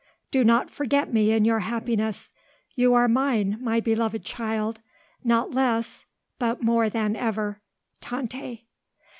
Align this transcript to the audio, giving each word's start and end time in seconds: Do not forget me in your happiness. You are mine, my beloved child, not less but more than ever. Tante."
Do 0.31 0.43
not 0.43 0.71
forget 0.71 1.13
me 1.13 1.31
in 1.31 1.45
your 1.45 1.59
happiness. 1.59 2.31
You 2.75 2.95
are 2.95 3.07
mine, 3.07 3.59
my 3.61 3.79
beloved 3.79 4.25
child, 4.25 4.81
not 5.23 5.53
less 5.53 6.07
but 6.39 6.63
more 6.63 6.89
than 6.89 7.15
ever. 7.15 7.61
Tante." 7.99 8.65